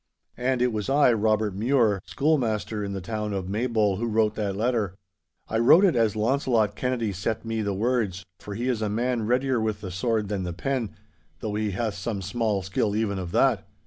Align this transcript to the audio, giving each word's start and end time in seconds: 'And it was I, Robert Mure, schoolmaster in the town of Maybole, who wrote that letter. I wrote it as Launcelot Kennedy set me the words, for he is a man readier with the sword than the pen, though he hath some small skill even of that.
'And 0.35 0.63
it 0.63 0.73
was 0.73 0.89
I, 0.89 1.13
Robert 1.13 1.53
Mure, 1.55 2.01
schoolmaster 2.07 2.83
in 2.83 2.93
the 2.93 3.01
town 3.01 3.33
of 3.33 3.47
Maybole, 3.47 3.97
who 3.97 4.07
wrote 4.07 4.33
that 4.33 4.55
letter. 4.55 4.95
I 5.47 5.59
wrote 5.59 5.85
it 5.85 5.95
as 5.95 6.15
Launcelot 6.15 6.75
Kennedy 6.75 7.13
set 7.13 7.45
me 7.45 7.61
the 7.61 7.75
words, 7.75 8.25
for 8.39 8.55
he 8.55 8.67
is 8.67 8.81
a 8.81 8.89
man 8.89 9.27
readier 9.27 9.59
with 9.61 9.81
the 9.81 9.91
sword 9.91 10.27
than 10.27 10.41
the 10.41 10.53
pen, 10.53 10.95
though 11.39 11.53
he 11.53 11.69
hath 11.69 11.93
some 11.93 12.23
small 12.23 12.63
skill 12.63 12.95
even 12.95 13.19
of 13.19 13.31
that. 13.33 13.67